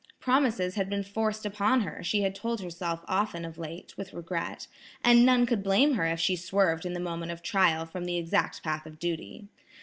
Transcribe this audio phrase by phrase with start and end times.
[0.19, 4.65] Promises had been forced upon her she had told herself often of late, with regret,
[5.03, 8.17] and none could blame her if she swerved in the moment of trial from the
[8.17, 9.47] exact path of duty.